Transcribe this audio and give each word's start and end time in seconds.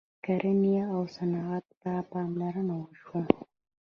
کرنې 0.25 0.75
او 0.93 1.01
صنعت 1.15 1.65
ته 1.81 1.91
پاملرنه 2.11 2.73
وشوه. 2.79 3.21